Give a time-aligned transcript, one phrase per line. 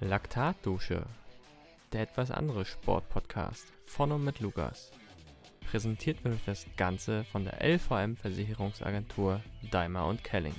[0.00, 1.04] Laktatdusche,
[1.92, 4.92] der etwas andere Sportpodcast von und mit Lukas.
[5.68, 10.54] Präsentiert wird das Ganze von der LVM Versicherungsagentur Daimler und Kelling.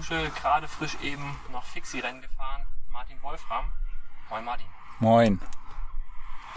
[0.00, 3.70] Laktatdusche, gerade frisch eben noch Fixie-Rennen gefahren, Martin Wolfram.
[4.30, 4.66] Moin Martin.
[4.98, 5.40] Moin.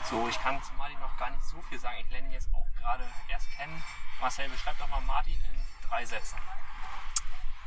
[0.10, 1.98] So, ich kann zu Martin noch gar nicht so viel sagen.
[2.06, 3.84] Ich lerne ihn jetzt auch gerade erst kennen.
[4.22, 6.38] Marcel, beschreib doch mal Martin in drei Sätzen.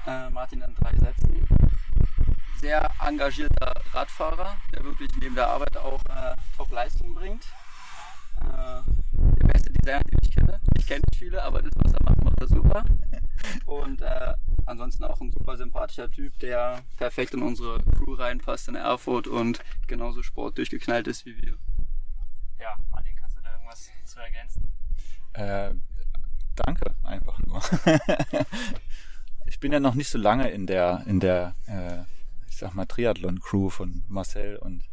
[0.07, 1.47] Äh, Martin in drei Sätzen.
[2.59, 7.45] Sehr engagierter Radfahrer, der wirklich neben der Arbeit auch äh, Top-Leistung bringt.
[8.41, 8.81] Äh,
[9.41, 10.61] der beste Designer, den ich kenne.
[10.75, 12.85] Ich kenne nicht viele, aber das, was er macht, macht er super.
[13.67, 14.35] Und äh,
[14.67, 19.61] ansonsten auch ein super sympathischer Typ, der perfekt in unsere Crew reinpasst in Erfurt und
[19.87, 21.57] genauso Sport durchgeknallt ist wie wir.
[22.61, 24.69] Ja, Martin, kannst du da irgendwas zu ergänzen?
[25.33, 25.75] Äh,
[26.57, 27.61] danke, einfach nur.
[29.47, 32.03] ich bin ja noch nicht so lange in der, in der, äh,
[32.49, 34.85] ich sag mal, Triathlon-Crew von Marcel und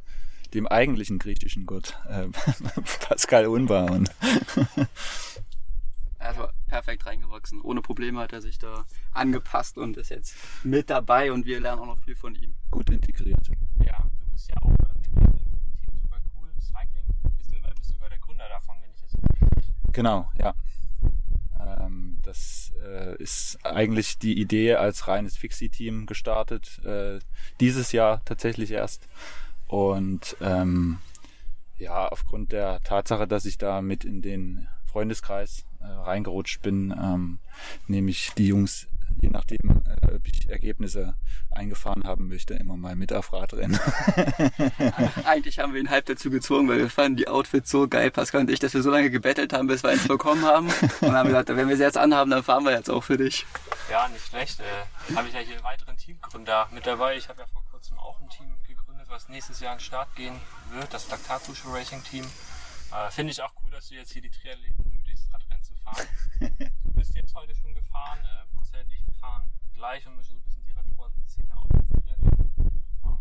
[0.53, 2.27] dem eigentlichen griechischen Gott, äh,
[3.07, 3.91] Pascal Unbar.
[3.91, 4.11] Und
[6.23, 7.61] Also perfekt reingewachsen.
[7.61, 11.79] Ohne Probleme hat er sich da angepasst und ist jetzt mit dabei und wir lernen
[11.79, 12.55] auch noch viel von ihm.
[12.71, 13.47] gut integriert.
[13.85, 17.05] Ja, du bist ja auch äh, Mitglied im Team Super Cool Cycling.
[17.37, 20.55] Bist du, bist sogar der Gründer davon, wenn ich das richtig Genau, ja.
[21.59, 26.83] Ähm, das äh, ist eigentlich die Idee als reines Fixie-Team gestartet.
[26.83, 27.19] Äh,
[27.59, 29.07] dieses Jahr tatsächlich erst.
[29.67, 30.97] Und ähm,
[31.77, 37.39] ja, aufgrund der Tatsache, dass ich da mit in den Freundeskreis äh, reingerutscht bin, ähm,
[37.87, 38.87] nehme ich die Jungs,
[39.21, 41.15] je nachdem, äh, ob ich Ergebnisse
[41.51, 43.79] eingefahren haben möchte, immer mal mit auf Radrennen.
[45.25, 48.41] Eigentlich haben wir ihn halb dazu gezwungen, weil wir fanden die Outfits so geil, Pascal
[48.41, 50.67] und ich, dass wir so lange gebettelt haben, bis wir eins bekommen haben.
[50.67, 53.03] Und dann haben wir gesagt, wenn wir sie jetzt anhaben, dann fahren wir jetzt auch
[53.03, 53.45] für dich.
[53.89, 54.59] Ja, nicht schlecht.
[54.59, 57.17] Äh, habe ich ja hier einen weiteren Teamgründer mit dabei.
[57.17, 60.15] Ich habe ja vor kurzem auch ein Team gegründet, was nächstes Jahr an den Start
[60.15, 60.35] gehen
[60.71, 62.25] wird, das Laktatdusche Racing Team.
[62.91, 64.92] Äh, Finde ich auch cool, dass du jetzt hier die Triathleten
[65.63, 66.07] zu fahren.
[66.39, 70.37] du bist jetzt heute schon gefahren, äh, Marcel und ich fahren gleich und mischen so
[70.37, 71.67] ein bisschen die Radsportszene auf.
[71.73, 73.17] Ähm,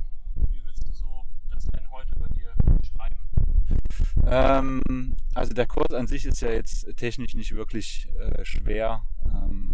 [0.50, 3.16] wie würdest du so das Rennen heute bei dir beschreiben?
[4.26, 9.04] Ähm, also der Kurs an sich ist ja jetzt technisch nicht wirklich äh, schwer.
[9.24, 9.70] Ähm,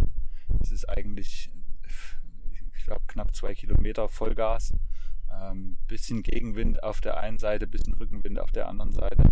[0.62, 1.50] es ist eigentlich,
[2.76, 4.74] ich glaube, knapp zwei Kilometer Vollgas.
[5.30, 9.22] Ähm, bisschen Gegenwind auf der einen Seite, bisschen Rückenwind auf der anderen Seite.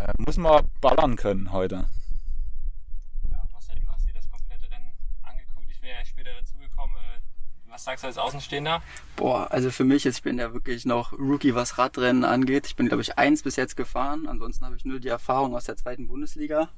[0.00, 1.86] Äh, muss man ballern können heute.
[3.30, 4.92] Ja, Marcel, du hast dir das komplette Rennen
[5.24, 5.66] angeguckt.
[5.70, 6.96] Ich wäre ja später dazugekommen.
[6.96, 8.80] Äh, was sagst du als Außenstehender?
[9.16, 12.66] Boah, also für mich, jetzt, ich bin ja wirklich noch Rookie, was Radrennen angeht.
[12.66, 14.28] Ich bin, glaube ich, eins bis jetzt gefahren.
[14.28, 16.68] Ansonsten habe ich nur die Erfahrung aus der zweiten Bundesliga.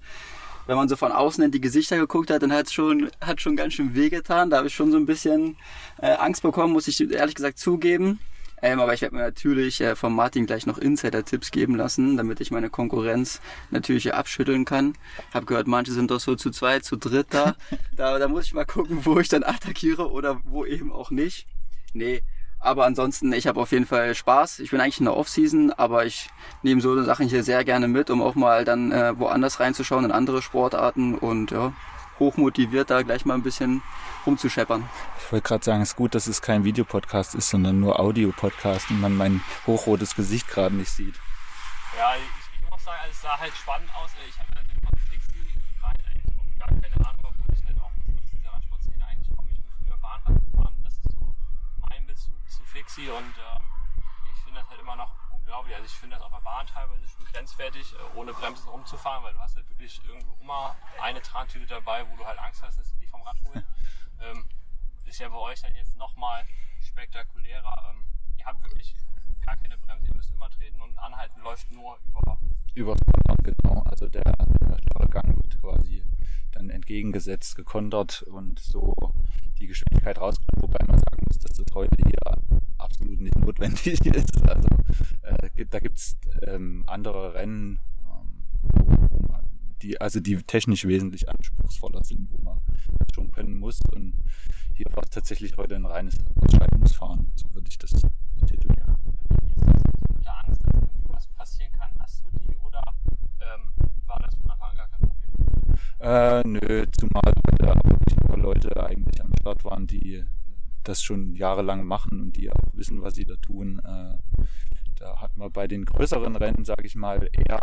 [0.67, 3.41] Wenn man so von außen in die Gesichter geguckt hat, dann hat es schon, hat
[3.41, 4.49] schon ganz schön wehgetan.
[4.49, 5.57] Da habe ich schon so ein bisschen
[6.01, 8.19] äh, Angst bekommen, muss ich ehrlich gesagt zugeben.
[8.62, 12.41] Ähm, aber ich werde mir natürlich äh, von Martin gleich noch Insider-Tipps geben lassen, damit
[12.41, 13.41] ich meine Konkurrenz
[13.71, 14.94] natürlich hier abschütteln kann.
[15.32, 17.56] Hab gehört, manche sind doch so zu zweit, zu dritt da.
[17.97, 18.19] da.
[18.19, 21.47] Da muss ich mal gucken, wo ich dann attackiere oder wo eben auch nicht.
[21.93, 22.22] Nee,
[22.60, 24.59] aber ansonsten, ich habe auf jeden Fall Spaß.
[24.59, 26.28] Ich bin eigentlich in der Off-Season, aber ich
[26.62, 30.12] nehme so Sachen hier sehr gerne mit, um auch mal dann äh, woanders reinzuschauen, in
[30.12, 31.72] andere Sportarten und ja,
[32.21, 33.83] hochmotiviert da gleich mal ein bisschen
[34.27, 34.89] rumzuscheppern.
[35.19, 38.91] Ich wollte gerade sagen, es ist gut, dass es kein Videopodcast ist, sondern nur Audio-Podcast
[38.91, 41.17] und man mein hochrotes Gesicht gerade nicht sieht.
[41.97, 44.11] Ja, ich, ich muss sagen, also es sah halt spannend aus.
[44.29, 45.27] Ich habe ja den Konflikt
[45.83, 49.49] rein eigentlich gar keine Ahnung, obwohl ich halt auch aus dieser Radsportszene eigentlich komme.
[49.51, 50.75] Ich bin früher Bahnrad gefahren.
[50.85, 51.35] Das ist so
[51.89, 53.65] mein Bezug zu Fixie und ähm,
[54.33, 54.81] ich finde das halt
[55.51, 55.75] noch unglaublich.
[55.77, 59.33] Also ich finde das auf der Bahn teilweise schon grenzwertig, äh, ohne Bremsen rumzufahren, weil
[59.33, 62.89] du hast halt wirklich irgendwo immer eine Trantüte dabei, wo du halt Angst hast, dass
[62.91, 63.65] sie dich vom Rad holen.
[64.21, 64.47] ähm,
[65.05, 66.45] ist ja bei euch dann jetzt nochmal
[66.81, 67.91] spektakulärer.
[67.91, 68.05] Ähm,
[68.39, 68.95] ihr habt wirklich
[69.45, 70.07] gar keine Bremse.
[70.07, 72.39] Ihr müsst immer treten und anhalten läuft nur über.
[72.73, 73.83] Kontern, genau.
[73.83, 76.05] Also der, der Steuergang wird quasi
[76.53, 78.95] dann entgegengesetzt, gekontert und so
[79.59, 82.29] die Geschwindigkeit rausgenommen, wobei man sagen muss, dass das heute hier
[83.01, 84.49] absolut nicht notwendig ist.
[84.49, 84.69] Also
[85.23, 89.35] äh, gibt, da gibt es ähm, andere Rennen, ähm,
[89.83, 92.61] die, also die technisch wesentlich anspruchsvoller sind, wo man
[92.99, 93.81] das schon können muss.
[93.93, 94.15] Und
[94.75, 97.91] hier war es tatsächlich heute ein reines Ausscheidungsfahren, so würde ich das
[98.39, 98.77] betiteln.
[98.79, 98.97] Ja,
[100.25, 102.83] der Angst, dass irgendwas passieren kann, hast du die oder
[103.41, 103.73] ähm,
[104.07, 105.31] war das von Anfang an gar kein Problem?
[106.01, 110.25] Äh, nö, zumal heute auch Leute eigentlich am Start waren, die
[110.84, 113.80] das schon jahrelang machen und die auch wissen, was sie da tun.
[113.84, 114.44] Äh,
[114.97, 117.60] da hat man bei den größeren Rennen, sage ich mal, eher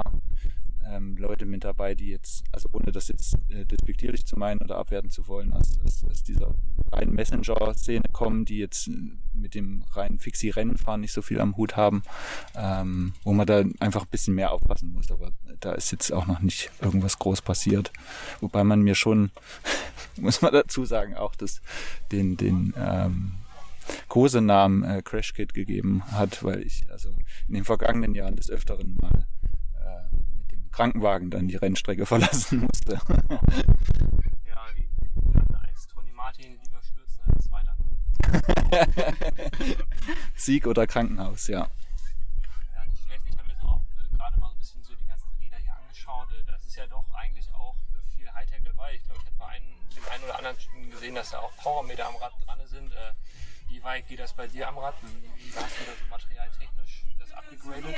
[0.90, 4.78] ähm, Leute mit dabei, die jetzt, also ohne das jetzt äh, despektierlich zu meinen oder
[4.78, 6.54] abwerten zu wollen, aus, aus, aus dieser
[6.92, 8.92] reinen Messenger-Szene kommen, die jetzt äh,
[9.34, 12.04] mit dem reinen Fixie-Rennenfahren nicht so viel am Hut haben,
[12.56, 15.12] ähm, wo man da einfach ein bisschen mehr aufpassen muss.
[15.12, 17.92] Aber da ist jetzt auch noch nicht irgendwas groß passiert.
[18.40, 19.32] Wobei man mir schon,
[20.22, 21.62] muss man dazu sagen, auch das,
[22.12, 23.34] den, den ähm,
[24.08, 27.10] Kosenamen äh, Crash Kit gegeben hat, weil ich also
[27.48, 29.28] in den vergangenen Jahren des Öfteren mal
[30.78, 33.00] Krankenwagen dann die Rennstrecke verlassen musste.
[34.46, 34.88] ja, wie,
[35.68, 37.76] einst Tony Martin, lieber stürzen als weiter.
[40.36, 41.48] Sieg oder Krankenhaus.
[41.48, 41.68] Ja,
[42.92, 43.24] nicht schlecht.
[43.28, 45.58] Ich habe mir so auch äh, gerade mal so ein bisschen so die ganzen Räder
[45.58, 46.28] hier angeschaut.
[46.32, 47.76] Äh, das ist ja doch eigentlich auch
[48.16, 48.94] viel Hightech dabei.
[48.94, 49.66] Ich glaube, ich habe bei einem,
[49.96, 52.92] dem einen oder anderen gesehen, dass da auch Powermeter am Rad dran sind.
[52.92, 53.14] Äh,
[53.70, 54.96] wie weit geht das bei dir am Rad?
[55.02, 57.96] Wie, hast du da so materialtechnisch das abgegradet?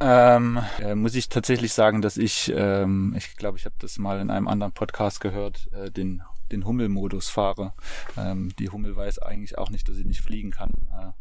[0.00, 4.20] Ähm, äh, muss ich tatsächlich sagen, dass ich, ähm, ich glaube, ich habe das mal
[4.20, 6.22] in einem anderen Podcast gehört, äh, den
[6.52, 7.72] den Hummelmodus fahre.
[8.16, 10.70] Ähm, die Hummel weiß eigentlich auch nicht, dass sie nicht fliegen kann.
[10.92, 11.12] Äh,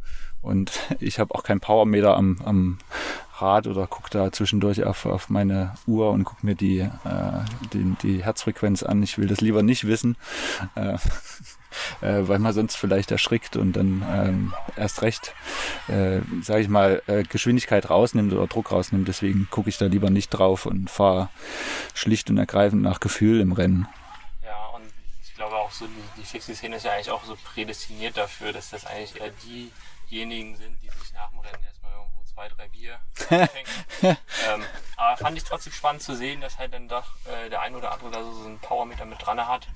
[0.41, 2.77] und ich habe auch kein Powermeter am, am
[3.42, 6.89] Rad oder gucke da zwischendurch auf, auf meine Uhr und gucke mir die, äh,
[7.74, 9.04] die, die Herzfrequenz an.
[9.04, 10.18] Ich will das lieber nicht wissen.
[10.75, 10.98] Äh,
[12.01, 15.34] äh, weil man sonst vielleicht erschrickt und dann ähm, erst recht,
[15.88, 19.07] äh, sage ich mal, äh, Geschwindigkeit rausnimmt oder Druck rausnimmt.
[19.07, 21.30] Deswegen gucke ich da lieber nicht drauf und fahre
[21.94, 23.88] schlicht und ergreifend nach Gefühl im Rennen.
[24.44, 24.83] Ja, und
[25.24, 28.69] ich glaube auch so, die, die Fixie-Szene ist ja eigentlich auch so prädestiniert dafür, dass
[28.69, 29.31] das eigentlich eher
[30.10, 31.76] diejenigen sind, die sich nach dem Rennen irgendwo
[32.38, 33.00] zwei, drei Bier
[33.31, 34.63] ähm,
[34.95, 37.92] aber fand ich trotzdem spannend zu sehen, dass halt dann doch äh, der ein oder
[37.92, 39.68] andere da so, einen Powermeter mit dran hat.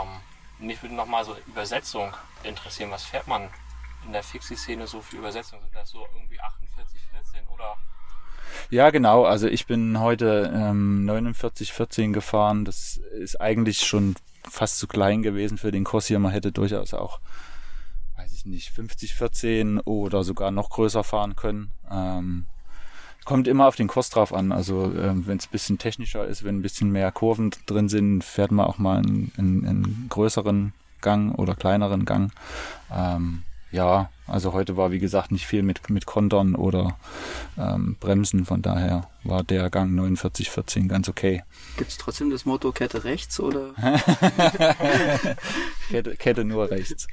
[0.00, 0.20] Ähm,
[0.58, 2.12] mich würde nochmal so Übersetzung
[2.42, 2.90] interessieren.
[2.90, 3.48] Was fährt man
[4.04, 5.60] in der Fixie-Szene so für Übersetzung?
[5.60, 7.76] Sind das so irgendwie 48, 14 oder?
[8.70, 9.24] Ja, genau.
[9.24, 12.64] Also ich bin heute ähm, 49, 14 gefahren.
[12.64, 14.16] Das ist eigentlich schon
[14.48, 16.18] fast zu klein gewesen für den Kurs hier.
[16.18, 17.20] Man hätte durchaus auch,
[18.48, 21.70] nicht, 50, 14 oder sogar noch größer fahren können.
[21.90, 22.46] Ähm,
[23.24, 24.52] kommt immer auf den Kurs drauf an.
[24.52, 28.24] Also ähm, wenn es ein bisschen technischer ist, wenn ein bisschen mehr Kurven drin sind,
[28.24, 32.32] fährt man auch mal einen, einen, einen größeren Gang oder kleineren Gang.
[32.90, 36.96] Ähm, ja, also heute war wie gesagt nicht viel mit, mit Kontern oder
[37.58, 41.42] ähm, Bremsen, von daher war der Gang 4914 ganz okay.
[41.76, 43.74] Gibt es trotzdem das Motto Kette rechts oder?
[45.90, 47.06] Kette, Kette nur rechts.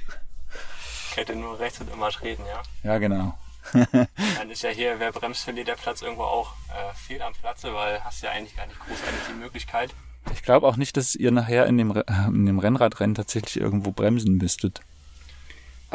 [1.15, 2.62] Kette nur rechts und immer treten, ja?
[2.83, 3.33] Ja, genau.
[3.73, 7.73] Dann ist ja hier, wer bremst, verliert der Platz irgendwo auch äh, fehl am Platze,
[7.73, 9.95] weil hast ja eigentlich gar nicht großartig die Möglichkeit.
[10.33, 14.35] Ich glaube auch nicht, dass ihr nachher in dem, in dem Rennradrennen tatsächlich irgendwo bremsen
[14.35, 14.81] müsstet.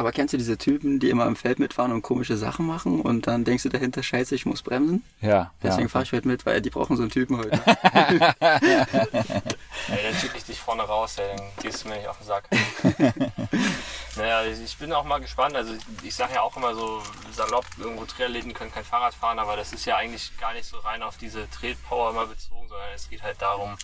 [0.01, 3.27] Aber kennst du diese Typen, die immer im Feld mitfahren und komische Sachen machen und
[3.27, 5.05] dann denkst du dahinter, scheiße, ich muss bremsen?
[5.21, 5.53] Ja.
[5.63, 5.89] Deswegen ja.
[5.89, 7.51] fahre ich heute mit, weil die brauchen so einen Typen heute.
[7.67, 12.27] ja, dann schicke ich dich vorne raus, ja, dann gehst du mir nicht auf den
[12.27, 12.49] Sack.
[14.17, 15.55] naja, ich bin auch mal gespannt.
[15.55, 17.03] Also ich sage ja auch immer so
[17.37, 20.79] salopp, irgendwo Triathleten können kein Fahrrad fahren, aber das ist ja eigentlich gar nicht so
[20.79, 23.77] rein auf diese Tretpower immer bezogen, sondern es geht halt darum,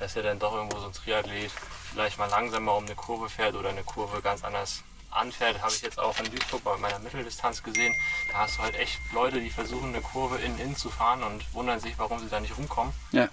[0.00, 1.52] dass er dann doch irgendwo so ein Triathlet
[1.92, 5.82] vielleicht mal langsamer um eine Kurve fährt oder eine Kurve ganz anders anfährt, habe ich
[5.82, 7.94] jetzt auch in Duisburg bei meiner Mitteldistanz gesehen.
[8.30, 11.42] Da hast du halt echt Leute, die versuchen eine Kurve in in zu fahren und
[11.54, 12.92] wundern sich, warum sie da nicht rumkommen.
[13.12, 13.28] Ja.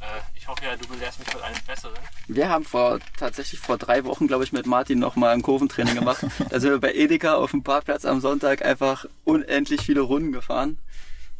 [0.00, 1.98] Äh, ich hoffe ja, du belehrst mich heute eines Besseren.
[2.28, 6.24] Wir haben vor tatsächlich vor drei Wochen, glaube ich, mit Martin nochmal ein Kurventraining gemacht.
[6.50, 10.78] da sind wir bei Edeka auf dem Parkplatz am Sonntag einfach unendlich viele Runden gefahren.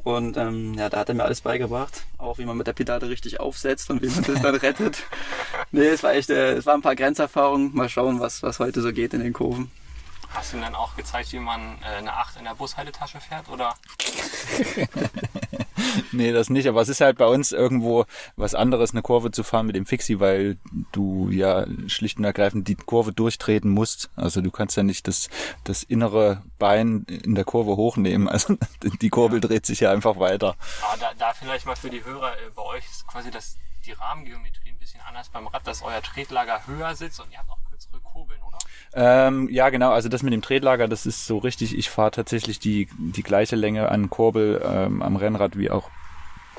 [0.09, 2.05] Und ähm, ja, da hat er mir alles beigebracht.
[2.17, 5.03] Auch wie man mit der Pedale richtig aufsetzt und wie man das dann rettet.
[5.71, 7.75] Nee, es war echt, äh, es waren ein paar Grenzerfahrungen.
[7.75, 9.71] Mal schauen, was, was heute so geht in den Kurven.
[10.31, 13.51] Hast du ihm dann auch gezeigt, wie man äh, eine 8 in der Bushaltetasche fährt?
[13.51, 13.75] Oder?
[16.13, 16.69] nee, das nicht.
[16.69, 18.05] Aber es ist halt bei uns irgendwo
[18.37, 20.59] was anderes, eine Kurve zu fahren mit dem Fixie, weil
[20.93, 24.11] du ja schlicht und ergreifend die Kurve durchtreten musst.
[24.17, 25.29] Also du kannst ja nicht das,
[25.65, 28.29] das innere Bein in der Kurve hochnehmen.
[28.39, 28.57] Also
[29.03, 30.55] die Kurbel dreht sich ja einfach weiter.
[30.83, 33.93] Aber da, da vielleicht mal für die Hörer, äh, bei euch ist quasi das, die
[33.93, 37.59] Rahmengeometrie ein bisschen anders beim Rad, dass euer Tretlager höher sitzt und ihr habt auch
[38.03, 38.59] Kurbeln, oder?
[38.95, 39.93] Ähm, ja, genau.
[39.93, 41.77] Also das mit dem Tretlager, das ist so richtig.
[41.77, 45.91] Ich fahre tatsächlich die, die gleiche Länge an Kurbel ähm, am Rennrad wie auch,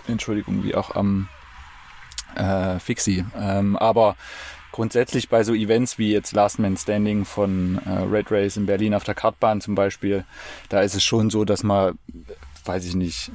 [0.07, 1.27] Entschuldigung, wie auch am
[2.36, 3.25] äh, Fixie.
[3.36, 4.15] Ähm, aber
[4.71, 8.93] grundsätzlich bei so Events wie jetzt Last Man Standing von äh, Red Race in Berlin
[8.93, 10.25] auf der Kartbahn zum Beispiel,
[10.69, 11.98] da ist es schon so, dass man,
[12.65, 13.31] weiß ich nicht,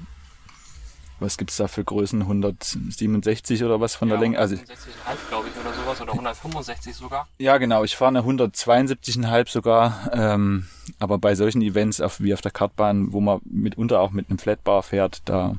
[1.25, 2.23] was gibt's da für Größen?
[2.23, 4.39] 167 oder was von der Länge?
[4.39, 4.61] Also 167,5
[5.29, 7.29] glaube ich oder sowas oder 165 sogar.
[7.39, 7.85] ja, genau.
[7.85, 10.11] Ich fahre eine 172,5 sogar.
[10.13, 10.67] Ähm,
[10.99, 14.39] aber bei solchen Events auf, wie auf der Kartbahn, wo man mitunter auch mit einem
[14.39, 15.57] Flatbar fährt, da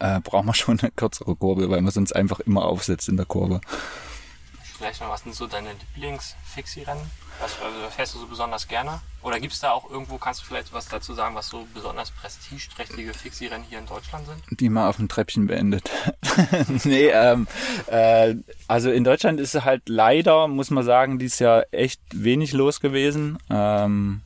[0.00, 3.26] äh, braucht man schon eine kürzere Kurve, weil man sonst einfach immer aufsetzt in der
[3.26, 3.60] Kurve.
[4.84, 7.10] Vielleicht mal, was sind so deine Lieblings-Fixie-Rennen?
[7.40, 9.00] Was also, fährst du so besonders gerne?
[9.22, 12.10] Oder gibt es da auch irgendwo, kannst du vielleicht was dazu sagen, was so besonders
[12.10, 14.42] prestigeträchtige Fixie-Rennen hier in Deutschland sind?
[14.60, 15.90] die mal auf dem Treppchen beendet.
[16.84, 17.48] nee, ähm,
[17.86, 18.34] äh,
[18.68, 23.38] also in Deutschland ist halt leider, muss man sagen, dieses Jahr echt wenig los gewesen.
[23.48, 24.20] Ähm,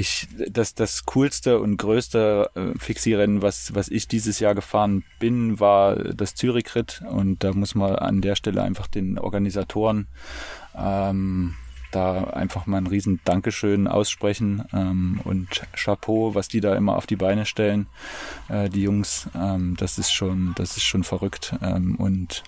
[0.00, 5.60] ich, das, das coolste und größte äh, Fixie-Rennen, was, was ich dieses Jahr gefahren bin,
[5.60, 7.02] war das Zürich-Ritt.
[7.10, 10.08] Und da muss man an der Stelle einfach den Organisatoren
[10.76, 11.54] ähm,
[11.90, 14.64] da einfach mal ein riesen Dankeschön aussprechen.
[14.72, 17.86] Ähm, und Chapeau, was die da immer auf die Beine stellen,
[18.48, 21.54] äh, die Jungs, ähm, das ist schon, das ist schon verrückt.
[21.62, 22.42] Ähm, und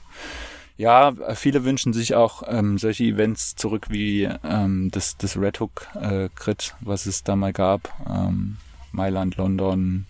[0.82, 5.86] ja, viele wünschen sich auch ähm, solche Events zurück wie ähm, das, das Red Hook
[5.94, 7.94] äh, Crit, was es da mal gab.
[8.04, 8.56] Ähm,
[8.90, 10.08] Mailand, London,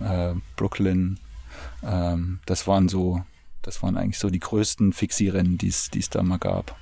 [0.00, 1.18] äh, Brooklyn.
[1.82, 3.24] Ähm, das waren so,
[3.62, 6.76] das waren eigentlich so die größten Fixie-Rennen, die es da mal gab.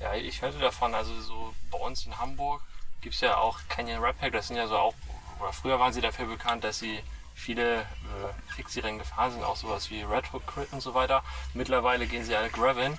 [0.00, 2.62] Ja, ich hörte davon, also so bei uns in Hamburg
[3.02, 4.94] gibt es ja auch Canyon Rap Pack, das sind ja so auch,
[5.38, 7.00] oder früher waren sie dafür bekannt, dass sie
[7.34, 11.22] viele äh, Fixie-Rennen gefahren sind, auch sowas wie Red Hook Crit und so weiter.
[11.54, 12.98] Mittlerweile gehen sie alle Graveln.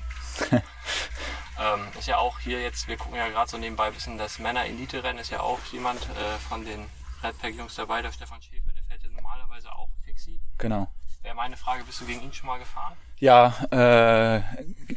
[0.51, 4.39] ähm, ist ja auch hier jetzt, wir gucken ja gerade so nebenbei ein bisschen, das
[4.39, 6.85] Männer-Elite-Rennen ist ja auch jemand äh, von den
[7.23, 10.39] Red Pack-Jungs dabei, der Stefan Schäfer, der fährt ja normalerweise auch Fixie.
[10.57, 10.87] Genau.
[11.21, 12.95] Wäre meine Frage, bist du gegen ihn schon mal gefahren?
[13.19, 14.41] Ja, äh,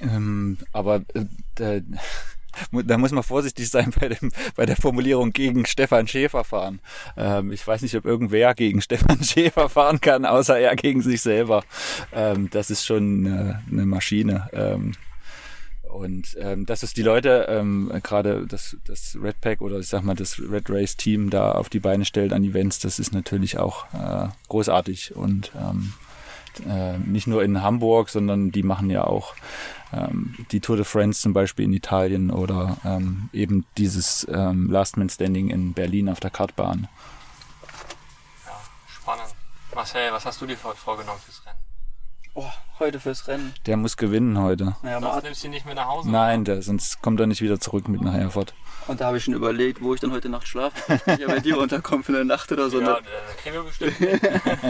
[0.01, 1.83] ähm, aber äh,
[2.73, 6.81] da, muss man vorsichtig sein bei, dem, bei der Formulierung gegen Stefan Schäfer fahren.
[7.17, 11.23] Ähm, ich weiß nicht, ob irgendwer gegen Stefan Schäfer fahren kann, außer er gegen sich
[11.23, 11.65] selber.
[12.13, 14.49] Ähm, das ist schon eine, eine Maschine.
[14.53, 14.93] Ähm,
[15.97, 20.03] und ähm, dass es die Leute, ähm, gerade das, das Red Pack oder ich sag
[20.03, 23.59] mal das Red Race Team da auf die Beine stellt an Events, das ist natürlich
[23.59, 25.95] auch äh, großartig und ähm,
[26.61, 29.35] äh, nicht nur in Hamburg, sondern die machen ja auch
[29.93, 34.97] ähm, die Tour de France zum Beispiel in Italien oder ähm, eben dieses ähm, Last
[34.97, 36.89] Man Standing in Berlin auf der Kartbahn.
[38.47, 39.35] Ja, spannend.
[39.75, 41.66] Marcel, was hast du dir vorgenommen fürs Rennen?
[42.39, 42.45] Oh,
[42.81, 43.55] heute fürs Rennen.
[43.65, 44.77] Der muss gewinnen heute.
[44.83, 46.11] Naja, Sonst nimmst du ihn nicht mehr nach Hause?
[46.11, 48.53] Nein, der, sonst kommt er nicht wieder zurück mit nach Erfurt.
[48.89, 51.01] und da habe ich schon überlegt, wo ich dann heute Nacht schlafe.
[51.07, 52.79] Ich ja bei dir unterkommen für eine Nacht oder so.
[52.81, 52.99] Ja, Ne?
[52.99, 53.95] äh, kriegen wir bestimmt.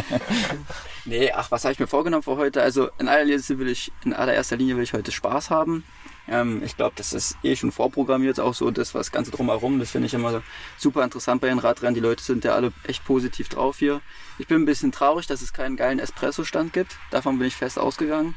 [1.08, 2.62] Nee, ach, was habe ich mir vorgenommen für heute?
[2.62, 5.84] Also in allererster, will ich, in allererster Linie will ich heute Spaß haben.
[6.28, 9.78] Ähm, ich glaube, das ist eh schon vorprogrammiert, auch so das, was Ganze drumherum.
[9.78, 10.42] Das finde ich immer
[10.76, 11.94] super interessant bei den Radrennen.
[11.94, 14.00] Die Leute sind ja alle echt positiv drauf hier.
[14.38, 16.96] Ich bin ein bisschen traurig, dass es keinen geilen Espresso-Stand gibt.
[17.10, 18.34] Davon bin ich fest ausgegangen.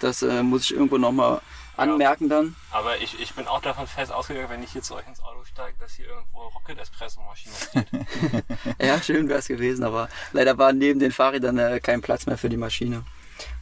[0.00, 1.40] Das äh, muss ich irgendwo nochmal
[1.76, 2.54] anmerken dann.
[2.70, 5.42] Aber ich, ich bin auch davon fest ausgegangen, wenn ich hier zu euch ins Auto
[5.44, 7.86] steige, dass hier irgendwo Rocket Espresso Maschine steht.
[8.80, 12.38] Ja, schön wäre es gewesen, aber leider war neben den Fahrrädern äh, kein Platz mehr
[12.38, 13.04] für die Maschine.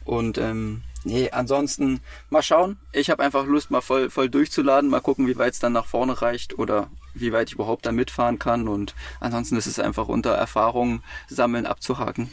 [0.05, 2.77] Und ähm, nee, ansonsten mal schauen.
[2.91, 5.85] Ich habe einfach Lust, mal voll, voll durchzuladen, mal gucken, wie weit es dann nach
[5.85, 8.67] vorne reicht oder wie weit ich überhaupt da mitfahren kann.
[8.67, 12.29] Und ansonsten ist es einfach unter Erfahrung sammeln, abzuhaken.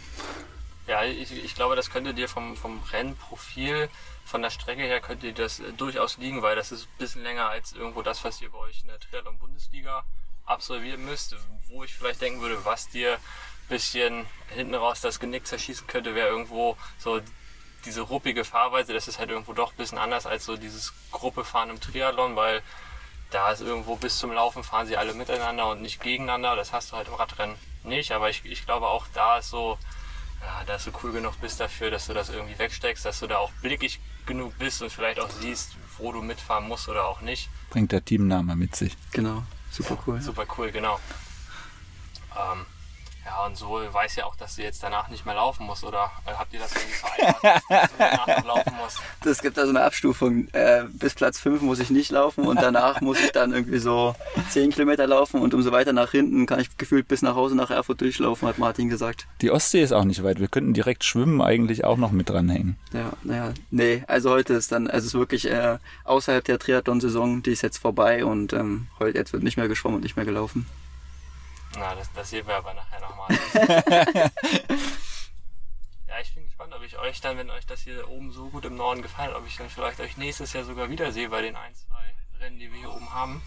[0.87, 3.89] Ja, ich, ich glaube, das könnte dir vom, vom Rennprofil,
[4.25, 7.23] von der Strecke her, könnte dir das äh, durchaus liegen, weil das ist ein bisschen
[7.23, 10.05] länger als irgendwo das, was ihr bei euch in der Triathlon-Bundesliga
[10.47, 11.37] absolvieren müsst.
[11.69, 16.15] Wo ich vielleicht denken würde, was dir ein bisschen hinten raus das Genick zerschießen könnte,
[16.15, 17.21] wäre irgendwo so
[17.85, 18.93] diese ruppige Fahrweise.
[18.93, 22.63] Das ist halt irgendwo doch ein bisschen anders als so dieses Gruppefahren im Triathlon, weil
[23.31, 26.57] da ist irgendwo bis zum Laufen fahren sie alle miteinander und nicht gegeneinander.
[26.57, 29.79] Das hast du halt im Radrennen nicht, aber ich, ich glaube auch da ist so,
[30.41, 33.39] ja, dass du cool genug bist dafür, dass du das irgendwie wegsteckst, dass du da
[33.39, 37.49] auch blickig genug bist und vielleicht auch siehst, wo du mitfahren musst oder auch nicht.
[37.71, 38.97] Bringt der Teamname mit sich.
[39.13, 39.45] Genau,
[39.77, 40.21] super cool.
[40.21, 40.99] Super cool, genau.
[42.37, 42.67] Ähm,
[43.27, 46.13] ja, und so weiß ja auch, dass du jetzt danach nicht mehr laufen musst, oder
[46.27, 49.01] äh, habt ihr das irgendwie vereinbart, dass du danach noch laufen musst?
[49.25, 50.47] Es gibt da so eine Abstufung.
[50.53, 54.15] Äh, bis Platz 5 muss ich nicht laufen und danach muss ich dann irgendwie so
[54.51, 57.71] 10 Kilometer laufen und umso weiter nach hinten kann ich gefühlt bis nach Hause nach
[57.71, 59.27] Erfurt durchlaufen, hat Martin gesagt.
[59.41, 60.39] Die Ostsee ist auch nicht weit.
[60.39, 62.77] Wir könnten direkt schwimmen eigentlich auch noch mit dranhängen.
[62.93, 67.43] Ja, naja, nee, also heute ist dann, also es ist wirklich äh, außerhalb der Triathlon-Saison,
[67.43, 70.25] die ist jetzt vorbei und ähm, heute jetzt wird nicht mehr geschwommen und nicht mehr
[70.25, 70.67] gelaufen.
[71.79, 73.29] Na, das, das sehen wir aber nachher nochmal.
[76.09, 78.65] ja, ich bin gespannt, ob ich euch dann, wenn euch das hier oben so gut
[78.65, 81.55] im Norden gefallen hat, ob ich dann vielleicht euch nächstes Jahr sogar wiedersehe bei den
[81.57, 83.43] ein, zwei Rennen, die wir hier oben haben.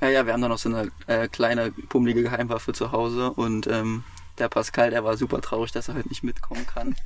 [0.00, 3.66] Ja, ja, wir haben da noch so eine äh, kleine, pummelige Geheimwaffe zu Hause und
[3.66, 4.02] ähm,
[4.40, 6.96] Der Pascal, der war super traurig, dass er heute nicht mitkommen kann.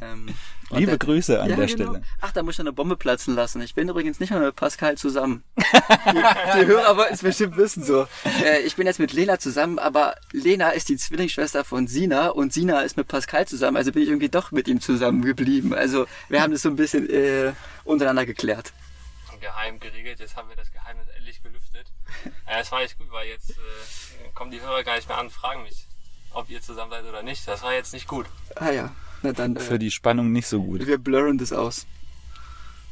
[0.00, 0.34] Ähm,
[0.70, 1.90] Liebe der, Grüße an ja, der genau.
[1.90, 2.02] Stelle.
[2.20, 3.60] Ach, da muss ich eine Bombe platzen lassen.
[3.60, 5.44] Ich bin übrigens nicht mehr mit Pascal zusammen.
[5.56, 8.08] die, die Hörer wollten es bestimmt wissen so.
[8.42, 12.52] Äh, ich bin jetzt mit Lena zusammen, aber Lena ist die Zwillingsschwester von Sina und
[12.52, 13.76] Sina ist mit Pascal zusammen.
[13.76, 15.72] Also bin ich irgendwie doch mit ihm zusammen geblieben.
[15.72, 17.52] Also wir haben das so ein bisschen äh,
[17.84, 18.72] untereinander geklärt.
[19.42, 20.20] Geheim geregelt.
[20.20, 21.92] Jetzt haben wir das Geheimnis endlich gelüftet.
[22.46, 25.26] Äh, das war echt gut, weil jetzt äh, kommen die Hörer gar nicht mehr an
[25.26, 25.86] und fragen mich,
[26.34, 27.46] ob ihr zusammen seid oder nicht.
[27.46, 28.26] Das war jetzt nicht gut.
[28.56, 28.90] Ah ja,
[29.22, 29.56] na dann.
[29.56, 30.86] Äh, Für die Spannung nicht so gut.
[30.86, 31.86] Wir blurren das aus.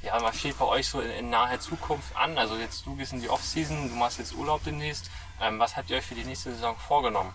[0.03, 2.39] Ja, was steht bei euch so in, in naher Zukunft an?
[2.39, 5.11] Also jetzt du gehst in die Off-Season, du machst jetzt Urlaub demnächst.
[5.41, 7.35] Ähm, was habt ihr euch für die nächste Saison vorgenommen?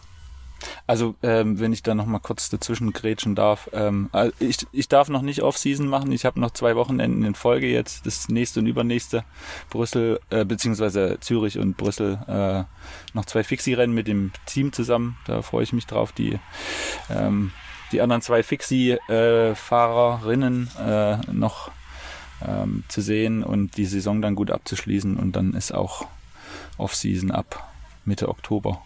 [0.87, 3.71] Also, ähm, wenn ich da noch mal kurz dazwischen grätschen darf.
[3.73, 6.11] Ähm, ich, ich darf noch nicht Off-Season machen.
[6.11, 8.05] Ich habe noch zwei Wochenenden in Folge jetzt.
[8.05, 9.23] Das nächste und übernächste.
[9.71, 12.19] Brüssel, äh, beziehungsweise Zürich und Brüssel.
[12.27, 12.65] Äh,
[13.15, 15.17] noch zwei Fixie-Rennen mit dem Team zusammen.
[15.25, 16.11] Da freue ich mich drauf.
[16.11, 16.37] Die,
[17.09, 17.51] ähm,
[17.91, 21.71] die anderen zwei Fixie-Fahrerinnen äh, noch
[22.47, 25.17] ähm, zu sehen und die Saison dann gut abzuschließen.
[25.17, 26.05] Und dann ist auch
[26.77, 27.73] Off-Season ab
[28.05, 28.83] Mitte Oktober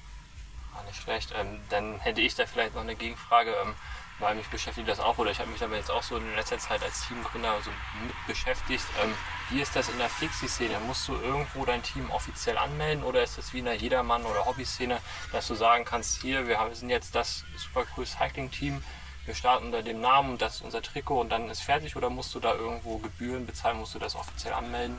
[1.10, 1.34] schlecht.
[1.36, 3.74] Ähm, dann hätte ich da vielleicht noch eine Gegenfrage, ähm,
[4.20, 6.60] weil mich beschäftigt das auch oder ich habe mich damit jetzt auch so in letzter
[6.60, 7.72] Zeit als Teamgründer so
[8.04, 8.84] mit beschäftigt.
[9.02, 9.14] Ähm,
[9.50, 10.80] wie ist das in der Fixie-Szene?
[10.86, 14.46] Musst du irgendwo dein Team offiziell anmelden oder ist das wie in der Jedermann- oder
[14.46, 15.00] Hobby-Szene,
[15.32, 18.84] dass du sagen kannst, hier, wir sind jetzt das super cool Cycling-Team,
[19.30, 22.10] wir starten unter dem Namen und das ist unser Trikot und dann ist fertig oder
[22.10, 24.98] musst du da irgendwo Gebühren bezahlen, musst du das offiziell anmelden?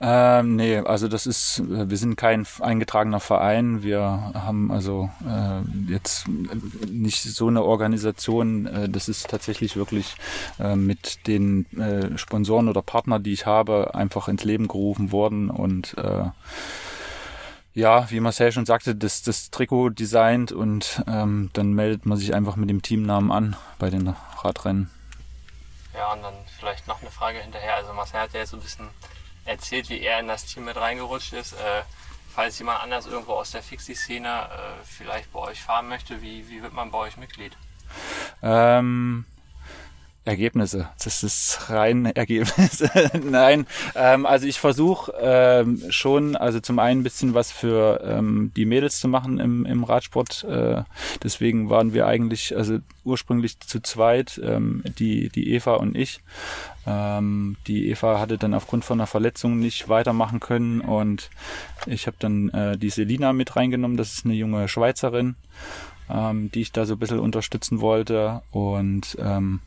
[0.00, 4.00] Ähm, nee, also das ist, wir sind kein eingetragener Verein, wir
[4.34, 10.14] haben also äh, jetzt nicht so eine Organisation, äh, das ist tatsächlich wirklich
[10.60, 15.50] äh, mit den äh, Sponsoren oder Partnern, die ich habe, einfach ins Leben gerufen worden
[15.50, 16.26] und äh,
[17.74, 22.34] ja, wie Marcel schon sagte, das, das Trikot designt und ähm, dann meldet man sich
[22.34, 24.90] einfach mit dem Teamnamen an bei den Radrennen.
[25.94, 27.76] Ja, und dann vielleicht noch eine Frage hinterher.
[27.76, 28.88] Also Marcel hat ja jetzt so ein bisschen
[29.44, 31.52] erzählt, wie er in das Team mit reingerutscht ist.
[31.52, 31.82] Äh,
[32.34, 36.62] falls jemand anders irgendwo aus der Fixie-Szene äh, vielleicht bei euch fahren möchte, wie, wie
[36.62, 37.56] wird man bei euch Mitglied?
[38.42, 39.26] Ähm,
[40.24, 40.88] Ergebnisse.
[41.02, 42.90] Das ist rein Ergebnisse.
[43.24, 48.52] Nein, ähm, also ich versuche ähm, schon, also zum einen ein bisschen was für ähm,
[48.56, 50.44] die Mädels zu machen im, im Radsport.
[50.44, 50.82] Äh,
[51.22, 56.20] deswegen waren wir eigentlich, also ursprünglich zu zweit, ähm, die, die Eva und ich.
[56.86, 61.30] Ähm, die Eva hatte dann aufgrund von einer Verletzung nicht weitermachen können und
[61.86, 63.96] ich habe dann äh, die Selina mit reingenommen.
[63.96, 65.36] Das ist eine junge Schweizerin
[66.12, 68.42] ähm, die ich da so ein bisschen unterstützen wollte.
[68.50, 69.60] Und ähm,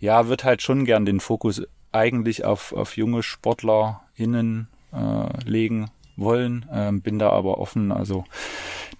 [0.00, 6.66] ja, wird halt schon gern den Fokus eigentlich auf, auf junge SportlerInnen äh, legen wollen.
[6.72, 7.92] Ähm, bin da aber offen.
[7.92, 8.24] Also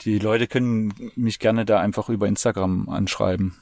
[0.03, 3.57] die Leute können mich gerne da einfach über Instagram anschreiben.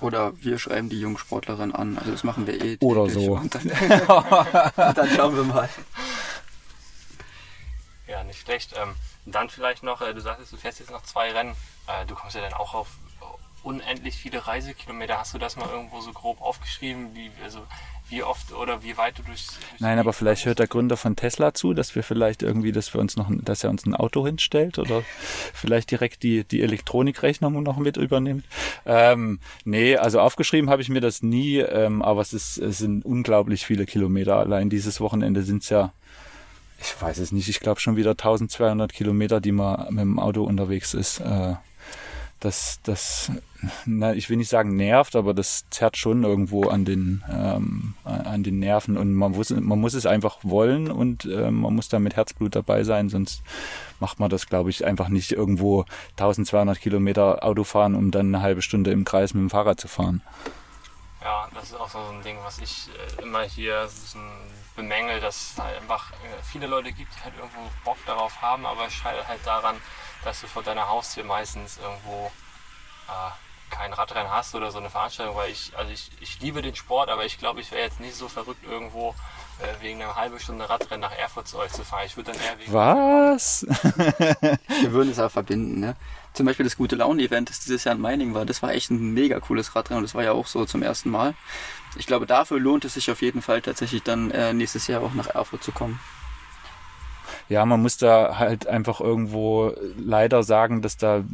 [0.00, 1.98] Oder wir schreiben die jungen Sportlerin an.
[1.98, 2.78] Also das machen wir eh.
[2.80, 3.32] Oder so.
[3.32, 5.68] Und dann, und dann, schauen wir mal.
[8.06, 8.74] Ja, nicht schlecht.
[8.80, 8.94] Ähm,
[9.26, 11.54] dann vielleicht noch, äh, du sagtest, du fährst jetzt noch zwei Rennen.
[11.88, 12.88] Äh, du kommst ja dann auch auf
[13.62, 15.18] unendlich viele Reisekilometer.
[15.18, 17.60] Hast du das mal irgendwo so grob aufgeschrieben, wie, also
[18.08, 19.46] wie oft oder wie weit du durch.
[19.46, 22.94] durch Nein, aber vielleicht hört der Gründer von Tesla zu, dass wir vielleicht irgendwie, dass
[22.94, 25.02] wir uns noch, dass er uns ein Auto hinstellt oder
[25.52, 28.44] vielleicht direkt die, die Elektronikrechnung noch mit übernimmt.
[28.86, 33.04] Ähm, nee, also aufgeschrieben habe ich mir das nie, ähm, aber es, ist, es sind
[33.04, 34.36] unglaublich viele Kilometer.
[34.36, 35.92] Allein dieses Wochenende sind es ja
[36.80, 40.44] ich weiß es nicht, ich glaube schon wieder 1200 Kilometer, die man mit dem Auto
[40.44, 41.18] unterwegs ist.
[41.18, 41.54] Äh,
[42.40, 43.32] das, das,
[43.86, 48.42] na, ich will nicht sagen nervt, aber das zerrt schon irgendwo an den, ähm, an
[48.42, 51.98] den Nerven und man muss, man muss es einfach wollen und äh, man muss da
[51.98, 53.42] mit Herzblut dabei sein, sonst
[54.00, 58.42] macht man das, glaube ich, einfach nicht irgendwo 1200 Kilometer Auto fahren, um dann eine
[58.42, 60.22] halbe Stunde im Kreis mit dem Fahrrad zu fahren.
[61.20, 64.20] Ja, das ist auch so ein Ding, was ich äh, immer hier ein bisschen
[64.78, 68.64] bemängel, dass es halt einfach äh, viele Leute gibt, die halt irgendwo Bock darauf haben,
[68.64, 69.76] aber es scheitert halt daran,
[70.24, 72.30] dass du vor deiner Haustür meistens irgendwo
[73.08, 73.30] äh,
[73.70, 77.08] kein Radrennen hast oder so eine Veranstaltung, weil ich, also ich, ich liebe den Sport,
[77.08, 79.14] aber ich glaube, ich wäre jetzt nicht so verrückt, irgendwo
[79.60, 82.04] äh, wegen einer halben Stunde Radrennen nach Erfurt zu euch zu fahren.
[82.06, 82.72] Ich würde dann eher wegen.
[82.72, 83.66] Was?
[84.80, 85.96] Wir würden es auch verbinden, ne?
[86.34, 89.12] Zum Beispiel das Gute Laune-Event, das dieses Jahr in Meiningen war, das war echt ein
[89.12, 91.34] mega cooles Radrennen und das war ja auch so zum ersten Mal.
[91.96, 95.14] Ich glaube, dafür lohnt es sich auf jeden Fall tatsächlich dann äh, nächstes Jahr auch
[95.14, 95.98] nach Erfurt zu kommen
[97.48, 101.24] ja, man muss da halt einfach irgendwo leider sagen, dass da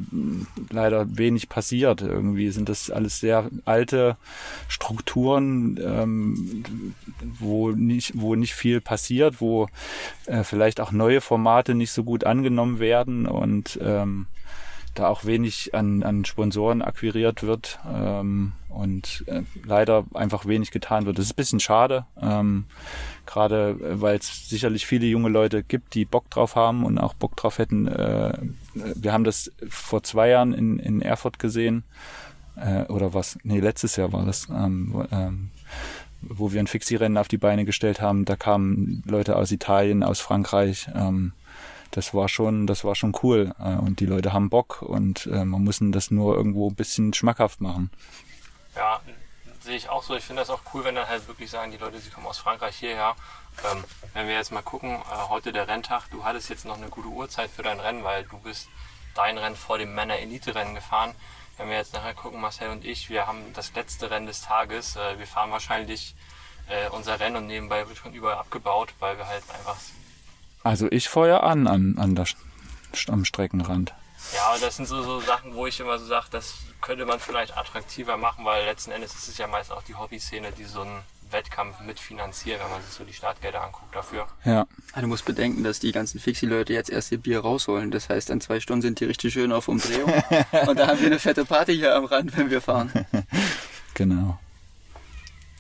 [0.71, 2.03] leider wenig passiert.
[2.03, 4.17] Irgendwie sind das alles sehr alte
[4.69, 6.65] Strukturen, ähm,
[7.41, 9.69] wo nicht, wo nicht viel passiert, wo
[10.27, 14.27] äh, vielleicht auch neue Formate nicht so gut angenommen werden und ähm,
[14.95, 21.07] da auch wenig an, an Sponsoren akquiriert wird ähm, und äh, leider einfach wenig getan
[21.07, 21.19] wird.
[21.19, 22.65] Das ist ein bisschen schade, ähm,
[23.27, 27.15] gerade äh, weil es sicherlich viele junge Leute gibt, die Bock drauf haben und auch
[27.15, 27.87] Bock drauf hätten.
[27.87, 28.39] Äh,
[28.75, 31.85] wir haben das vor zwei Jahren in, in Erfurt gesehen
[32.57, 33.39] äh, oder was?
[33.43, 34.49] Nee, letztes Jahr war das.
[34.49, 35.51] Ähm, ähm,
[36.21, 40.21] wo wir ein Fixie-Rennen auf die Beine gestellt haben, da kamen Leute aus Italien, aus
[40.21, 41.33] Frankreich, ähm,
[41.91, 43.55] das war schon, das war schon cool.
[43.59, 47.15] Äh, und die Leute haben Bock und äh, man muss das nur irgendwo ein bisschen
[47.15, 47.91] schmackhaft machen.
[48.77, 49.01] Ja,
[49.61, 50.15] sehe ich auch so.
[50.15, 52.39] Ich finde das auch cool, wenn dann halt wirklich sagen, die Leute, sie kommen aus
[52.39, 53.17] Frankreich hierher.
[53.71, 56.89] Ähm, wenn wir jetzt mal gucken, äh, heute der Renntag, du hattest jetzt noch eine
[56.89, 58.69] gute Uhrzeit für dein Rennen, weil du bist
[59.15, 61.15] dein Rennen vor dem Männer-Elite-Rennen gefahren.
[61.57, 64.97] Wenn wir jetzt nachher gucken, Marcel und ich, wir haben das letzte Rennen des Tages.
[64.97, 66.15] Äh, wir fahren wahrscheinlich
[66.69, 69.77] äh, unser Rennen und nebenbei wird schon überall abgebaut, weil wir halt einfach
[70.65, 72.27] also ich feuer an, an, an der,
[73.09, 73.93] am Streckenrand.
[74.33, 77.21] Ja, aber das sind so, so Sachen, wo ich immer so sage, das könnte man
[77.21, 80.83] vielleicht attraktiver machen, weil letzten Endes ist es ja meist auch die Hobbyszene, die so
[80.83, 84.27] einen Wettkampf mitfinanziert, wenn man sich so die Startgelder anguckt dafür.
[84.45, 84.67] Ja.
[84.99, 87.91] Du musst bedenken, dass die ganzen Fixie-Leute jetzt erst ihr Bier rausholen.
[87.91, 90.13] Das heißt, in zwei Stunden sind die richtig schön auf Umdrehung.
[90.67, 93.07] und da haben wir eine fette Party hier am Rand, wenn wir fahren.
[93.95, 94.41] Genau.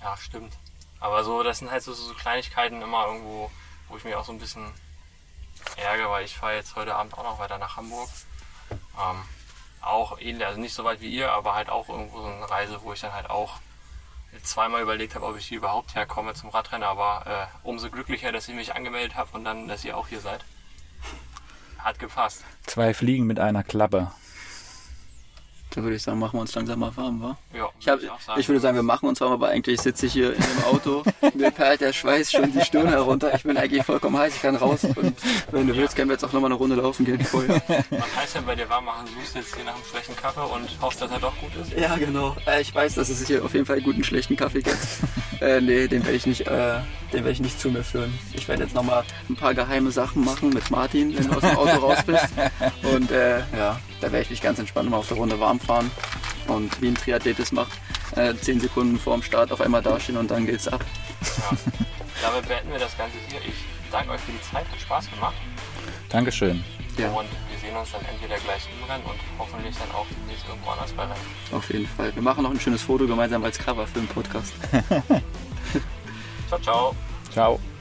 [0.03, 0.53] Ja, stimmt.
[0.98, 3.48] Aber so, das sind halt so, so Kleinigkeiten immer irgendwo,
[3.88, 4.72] wo ich mir auch so ein bisschen
[5.77, 8.09] Ärger, weil ich fahre jetzt heute Abend auch noch weiter nach Hamburg.
[8.98, 9.22] Ähm,
[9.80, 12.80] auch ähnlich, also nicht so weit wie ihr, aber halt auch irgendwo so eine Reise,
[12.83, 13.59] wo ich dann halt auch
[14.42, 18.48] zweimal überlegt habe, ob ich hier überhaupt herkomme zum Radrennen, aber äh, umso glücklicher, dass
[18.48, 20.44] ich mich angemeldet habe und dann, dass ihr auch hier seid.
[21.78, 22.44] Hat gepasst.
[22.66, 24.11] Zwei Fliegen mit einer Klappe.
[25.75, 27.37] Da würde ich sagen, machen wir uns langsam mal warm, wa?
[27.53, 28.39] Ja, Ich, hab, auch sagen.
[28.41, 31.03] ich würde sagen, wir machen uns warm, aber eigentlich sitze ich hier in dem Auto.
[31.35, 33.35] Mir perlt der Schweiß schon die Stirn herunter.
[33.35, 34.85] Ich bin eigentlich vollkommen heiß, ich kann raus.
[34.85, 35.17] Und
[35.51, 37.61] wenn du willst, können wir jetzt auch nochmal eine Runde laufen gehen vorher.
[37.91, 39.09] Was heißt denn bei dir warm machen?
[39.19, 41.73] Suchst jetzt hier nach einem schlechten Kaffee und hoffst, dass er doch gut ist?
[41.77, 42.37] Ja, genau.
[42.47, 44.79] Äh, ich weiß, dass es hier auf jeden Fall einen guten, schlechten Kaffee gibt.
[45.41, 46.79] Äh, nee, den werde ich, nicht, äh,
[47.13, 48.17] den werde ich nicht zu mir führen.
[48.33, 51.57] Ich werde jetzt nochmal ein paar geheime Sachen machen mit Martin, wenn du aus dem
[51.57, 52.29] Auto raus bist.
[52.95, 55.90] Und äh, ja, da werde ich mich ganz entspannt mal auf der Runde warm fahren.
[56.46, 57.72] Und wie ein Triathlet es macht,
[58.16, 60.85] äh, 10 Sekunden vor dem Start auf einmal dastehen und dann geht's ab.
[61.38, 61.57] Ja.
[62.22, 63.40] Damit beenden wir das Ganze hier.
[63.40, 63.54] Ich
[63.90, 65.35] danke euch für die Zeit, hat Spaß gemacht.
[66.09, 66.62] Dankeschön.
[66.98, 67.09] Ja.
[67.09, 70.70] Und wir sehen uns dann entweder gleich im Rennen und hoffentlich dann auch demnächst irgendwo
[70.70, 71.14] anders bei Rennen.
[71.52, 72.14] Auf jeden Fall.
[72.14, 74.52] Wir machen noch ein schönes Foto gemeinsam als Cover für den Podcast.
[76.48, 76.96] Ciao, ciao.
[77.30, 77.74] Ciao.